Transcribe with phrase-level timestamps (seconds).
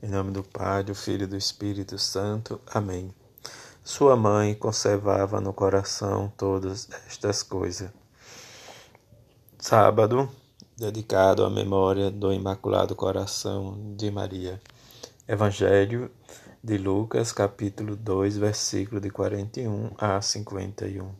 [0.00, 2.60] Em nome do Pai, do Filho e do Espírito Santo.
[2.72, 3.12] Amém.
[3.82, 7.90] Sua mãe conservava no coração todas estas coisas.
[9.58, 10.30] Sábado,
[10.76, 14.60] dedicado à memória do Imaculado Coração de Maria.
[15.26, 16.08] Evangelho
[16.62, 21.10] de Lucas, capítulo 2, versículo de 41 a 51.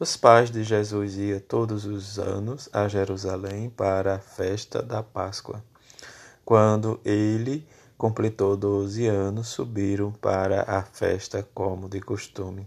[0.00, 5.62] Os pais de Jesus iam todos os anos a Jerusalém para a festa da Páscoa.
[6.44, 7.64] Quando ele
[8.00, 12.66] completou doze anos, subiram para a festa como de costume.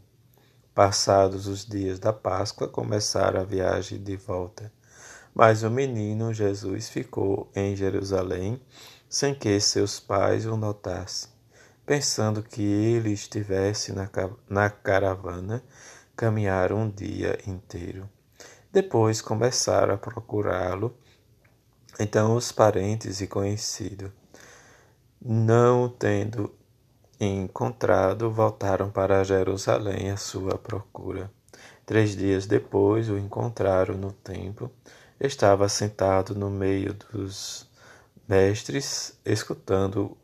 [0.76, 4.72] Passados os dias da Páscoa, começaram a viagem de volta.
[5.34, 8.62] Mas o menino Jesus ficou em Jerusalém
[9.10, 11.32] sem que seus pais o notassem.
[11.84, 14.08] Pensando que ele estivesse na,
[14.48, 15.64] na caravana,
[16.16, 18.08] caminharam um dia inteiro.
[18.72, 20.96] Depois começaram a procurá-lo.
[22.00, 24.12] Então os parentes e conhecidos
[25.26, 26.54] não tendo
[27.20, 31.32] encontrado, voltaram para Jerusalém à sua procura.
[31.86, 34.70] Três dias depois o encontraram no templo.
[35.20, 37.70] Estava sentado no meio dos
[38.28, 40.18] mestres, escutando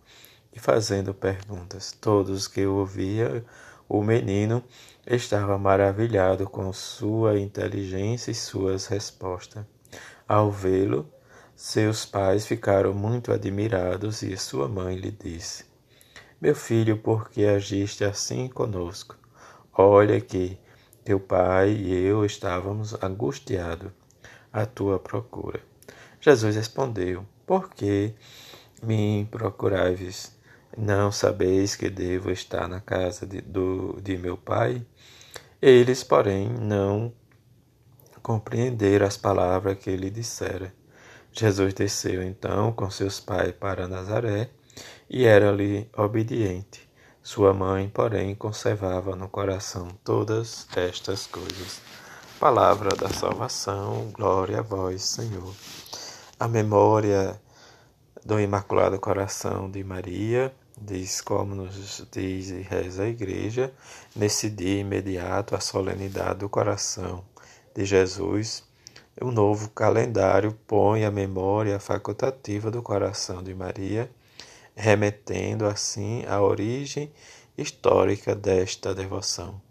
[0.52, 1.94] e fazendo perguntas.
[1.94, 3.46] Todos que ouvia
[3.88, 4.64] o menino
[5.08, 9.66] estava maravilhado com sua inteligência e suas respostas.
[10.28, 11.10] Ao vê-lo,
[11.62, 15.66] seus pais ficaram muito admirados e sua mãe lhe disse:
[16.40, 19.18] Meu filho, por que agiste assim conosco?
[19.74, 20.58] Olha que
[21.04, 23.92] teu pai e eu estávamos angustiados
[24.54, 25.60] à tua procura.
[26.22, 28.14] Jesus respondeu: Por que
[28.82, 30.34] me procurais?
[30.78, 34.82] Não sabeis que devo estar na casa de, do, de meu pai?
[35.62, 37.12] Eles, porém, não
[38.24, 40.79] compreenderam as palavras que ele dissera.
[41.32, 44.50] Jesus desceu então com seus pais para Nazaré
[45.10, 46.90] e era-lhe obediente.
[47.22, 51.82] Sua mãe, porém, conservava no coração todas estas coisas.
[52.40, 55.54] Palavra da salvação, glória a vós, Senhor.
[56.40, 57.40] A memória
[58.26, 63.74] do Imaculado Coração de Maria, diz como nos diz e reza a Igreja,
[64.16, 67.24] nesse dia imediato, a solenidade do coração
[67.76, 68.69] de Jesus
[69.22, 74.10] o novo calendário põe a memória facultativa do coração de Maria,
[74.76, 77.12] remetendo assim à origem
[77.58, 79.62] histórica desta devoção.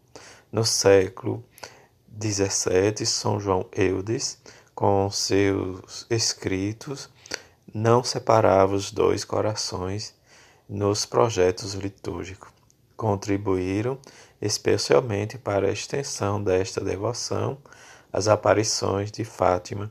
[0.52, 1.42] No século
[2.20, 4.38] XVII, São João Eudes,
[4.74, 7.08] com seus escritos,
[7.72, 10.14] não separava os dois corações
[10.68, 12.50] nos projetos litúrgicos.
[12.96, 13.98] Contribuíram
[14.40, 17.58] especialmente para a extensão desta devoção
[18.12, 19.90] as aparições de Fátima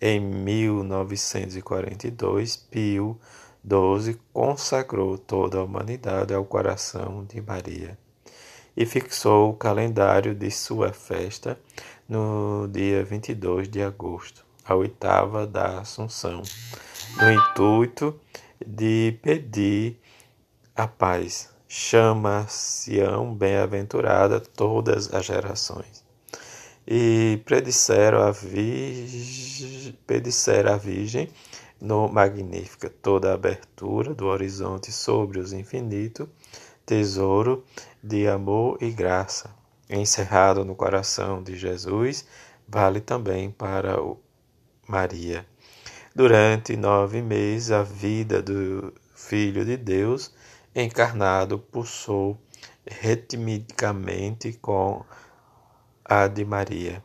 [0.00, 3.16] em 1942, Pio
[3.64, 7.96] XII consagrou toda a humanidade ao coração de Maria
[8.76, 11.58] e fixou o calendário de sua festa
[12.08, 16.42] no dia 22 de agosto, a oitava da Assunção,
[17.16, 18.14] no intuito
[18.64, 19.98] de pedir
[20.74, 21.50] a paz.
[21.68, 26.05] Chama-se-ão bem-aventurada todas as gerações
[26.86, 31.28] e predisseram a, virgem, predisseram a Virgem
[31.80, 36.28] no Magnífica toda a abertura do horizonte sobre os infinitos,
[36.86, 37.64] tesouro
[38.02, 39.50] de amor e graça,
[39.90, 42.24] encerrado no coração de Jesus,
[42.68, 43.96] vale também para
[44.86, 45.44] Maria.
[46.14, 50.32] Durante nove meses, a vida do Filho de Deus
[50.74, 52.38] encarnado pulsou
[52.88, 55.04] ritmicamente com
[56.08, 57.02] a de Maria.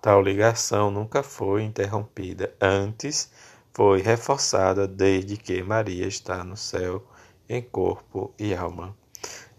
[0.00, 3.30] Tal ligação nunca foi interrompida, antes
[3.72, 7.02] foi reforçada desde que Maria está no céu
[7.48, 8.94] em corpo e alma.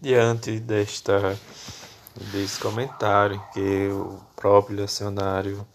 [0.00, 1.36] Diante desta
[2.32, 5.66] desse comentário que o próprio lecionário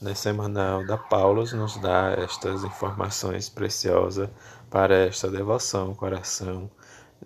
[0.00, 4.28] né, semanal da Paulus nos dá estas informações preciosas
[4.68, 6.70] para esta devoção, coração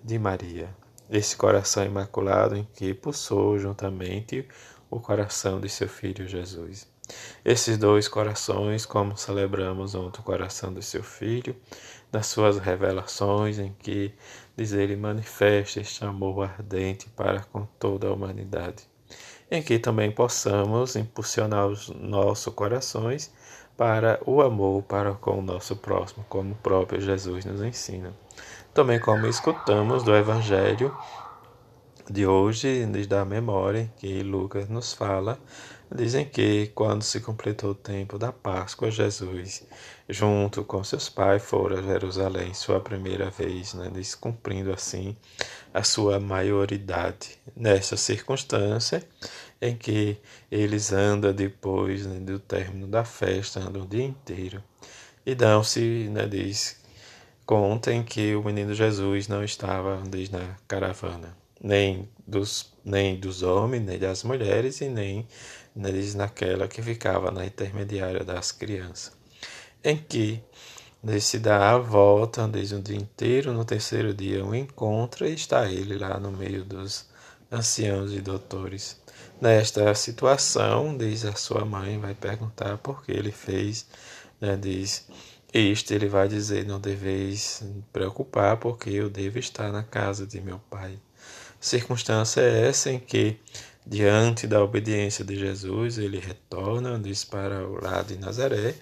[0.04, 0.68] de Maria.
[1.10, 4.46] Esse coração imaculado em que pulsou juntamente
[4.90, 6.88] o coração de seu filho Jesus.
[7.44, 11.56] Esses dois corações, como celebramos ontem o coração de seu filho,
[12.12, 14.12] nas suas revelações, em que,
[14.56, 18.84] diz ele, manifesta este amor ardente para com toda a humanidade,
[19.50, 23.32] em que também possamos impulsionar os nossos corações
[23.76, 28.12] para o amor para com o nosso próximo, como o próprio Jesus nos ensina.
[28.74, 30.96] Também como escutamos do Evangelho
[32.10, 35.38] de hoje, da memória que Lucas nos fala,
[35.94, 39.62] dizem que quando se completou o tempo da Páscoa, Jesus,
[40.08, 45.16] junto com seus pais, foram a Jerusalém, sua primeira vez, né, descumprindo assim
[45.72, 47.38] a sua maioridade.
[47.54, 49.06] Nessa circunstância
[49.62, 50.18] em que
[50.50, 54.60] eles andam depois né, do término da festa, andam o dia inteiro,
[55.24, 56.76] e dão-se, né, diz,
[57.46, 63.42] conta em que o menino Jesus não estava diz, na caravana nem dos, nem dos
[63.42, 65.26] homens, nem das mulheres, e nem
[65.74, 69.12] neles naquela que ficava na intermediária das crianças,
[69.84, 70.42] em que
[71.20, 75.70] se dá a volta desde o dia inteiro, no terceiro dia o encontra e está
[75.70, 77.06] ele lá no meio dos
[77.50, 79.00] anciãos e doutores.
[79.40, 83.86] Nesta situação, diz a sua mãe, vai perguntar por que ele fez,
[84.40, 85.06] né, diz,
[85.52, 87.62] isto ele vai dizer, não deveis
[87.92, 90.98] preocupar, porque eu devo estar na casa de meu pai.
[91.60, 93.36] Circunstância é essa em que,
[93.86, 98.74] diante da obediência de Jesus, ele retorna, diz para o lado de Nazaré,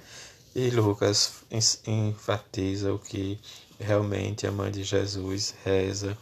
[0.54, 1.44] e Lucas
[1.86, 3.40] enfatiza o que
[3.80, 6.16] realmente a mãe de Jesus reza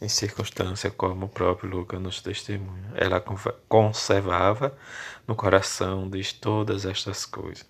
[0.00, 2.92] em circunstância como o próprio Lucas nos testemunha.
[2.94, 3.22] Ela
[3.68, 4.76] conservava
[5.28, 7.64] no coração diz todas estas coisas.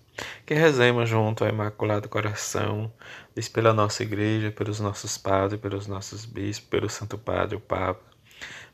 [0.45, 2.91] Que rezemos junto ao Imaculado Coração,
[3.35, 8.10] diz pela nossa igreja, pelos nossos padres, pelos nossos bispos, pelo Santo Padre, o Papa,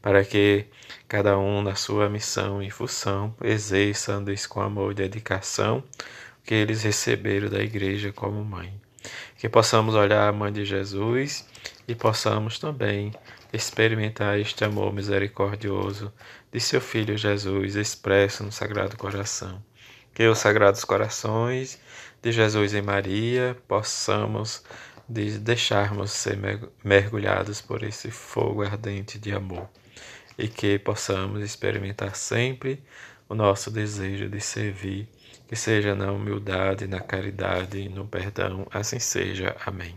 [0.02, 0.66] para que
[1.08, 5.84] cada um na sua missão e função exerça isso com amor e dedicação
[6.44, 8.74] que eles receberam da igreja como mãe.
[9.38, 11.46] Que possamos olhar a mãe de Jesus
[11.88, 13.12] e possamos também
[13.52, 16.12] experimentar este amor misericordioso
[16.52, 19.64] de seu filho Jesus expresso no Sagrado Coração.
[20.14, 21.80] Que os Sagrados Corações
[22.22, 24.64] de Jesus e Maria possamos
[25.08, 26.38] de deixarmos ser
[26.84, 29.70] mergulhados por esse fogo ardente de amor
[30.38, 32.84] e que possamos experimentar sempre
[33.30, 35.08] o nosso desejo de servir,
[35.48, 39.56] que seja na humildade, na caridade no perdão, assim seja.
[39.66, 39.96] Amém.